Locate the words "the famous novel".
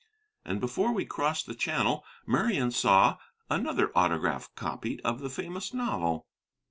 5.19-6.25